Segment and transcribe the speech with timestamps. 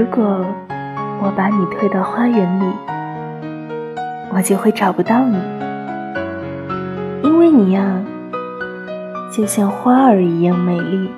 [0.00, 0.22] 如果
[1.22, 2.64] 我把你推到花园里
[4.32, 5.36] 我就会找不到你。
[7.22, 8.02] 因为你呀
[9.30, 11.10] 就像花儿一样美丽。